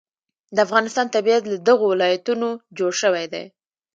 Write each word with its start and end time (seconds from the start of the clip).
د 0.55 0.57
افغانستان 0.65 1.05
طبیعت 1.15 1.43
له 1.47 1.57
دغو 1.67 1.85
ولایتونو 1.93 2.49
جوړ 2.77 2.91
شوی 3.01 3.25
دی. 3.33 3.43